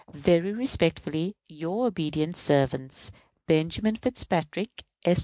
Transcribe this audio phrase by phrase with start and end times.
[0.13, 3.11] Very respectfully, your obedient servants,
[3.45, 5.19] BENJAMIN FITZPATRICK, S.